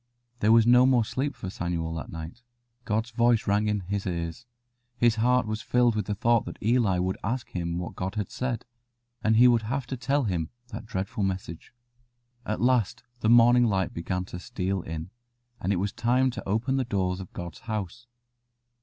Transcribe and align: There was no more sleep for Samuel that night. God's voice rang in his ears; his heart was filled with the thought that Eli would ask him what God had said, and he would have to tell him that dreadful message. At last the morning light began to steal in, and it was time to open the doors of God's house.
There 0.39 0.51
was 0.51 0.65
no 0.65 0.87
more 0.87 1.05
sleep 1.05 1.35
for 1.35 1.51
Samuel 1.51 1.93
that 1.93 2.11
night. 2.11 2.41
God's 2.85 3.11
voice 3.11 3.45
rang 3.45 3.67
in 3.67 3.81
his 3.81 4.07
ears; 4.07 4.47
his 4.97 5.17
heart 5.17 5.45
was 5.45 5.61
filled 5.61 5.95
with 5.95 6.07
the 6.07 6.15
thought 6.15 6.45
that 6.45 6.57
Eli 6.59 6.97
would 6.97 7.19
ask 7.23 7.51
him 7.51 7.77
what 7.77 7.95
God 7.95 8.15
had 8.15 8.31
said, 8.31 8.65
and 9.23 9.35
he 9.35 9.47
would 9.47 9.61
have 9.61 9.85
to 9.85 9.95
tell 9.95 10.23
him 10.23 10.49
that 10.69 10.87
dreadful 10.87 11.21
message. 11.23 11.71
At 12.47 12.59
last 12.61 13.03
the 13.19 13.29
morning 13.29 13.65
light 13.65 13.93
began 13.93 14.25
to 14.25 14.39
steal 14.39 14.81
in, 14.81 15.11
and 15.59 15.71
it 15.71 15.75
was 15.75 15.93
time 15.93 16.31
to 16.31 16.49
open 16.49 16.77
the 16.77 16.83
doors 16.85 17.19
of 17.19 17.31
God's 17.31 17.59
house. 17.59 18.07